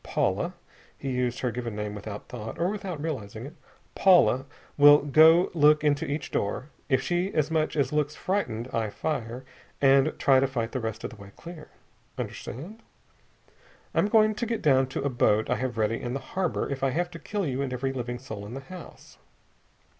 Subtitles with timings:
[0.03, 0.55] Paula"
[0.97, 3.53] he used her given came without thought, or without realizing it
[3.93, 6.71] "Paula will go and look into each door.
[6.89, 9.45] If she as much as looks frightened, I fire,
[9.79, 11.69] and try to fight the rest of the way clear.
[12.17, 12.81] Understand?
[13.93, 16.83] I'm going to get down to a boat I have ready in the harbor if
[16.83, 19.19] I have to kill you and every living soul in the house!"